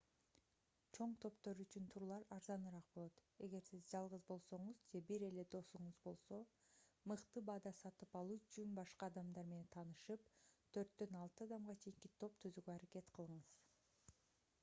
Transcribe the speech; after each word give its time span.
чоң 0.97 1.11
топтор 1.23 1.59
үчүн 1.63 1.89
турлар 1.95 2.23
арзаныраак 2.35 2.87
болот 2.95 3.19
эгер 3.47 3.65
сиз 3.67 3.85
жалгыз 3.91 4.25
болсоңуз 4.31 4.79
же 4.93 5.01
бир 5.11 5.25
эле 5.27 5.45
досуңуз 5.57 5.99
болсо 6.09 6.39
мыкты 7.13 7.45
баада 7.51 7.75
сатып 7.81 8.17
алуу 8.23 8.39
үчүн 8.41 8.73
башка 8.81 9.11
адамдар 9.15 9.47
менен 9.53 9.71
таанышып 9.79 10.25
төрттөн 10.79 11.21
алты 11.23 11.49
адамга 11.49 11.77
чейинки 11.85 12.13
топ 12.25 12.43
түзүүгө 12.47 12.75
аракет 12.79 13.13
кылыңыз 13.21 13.55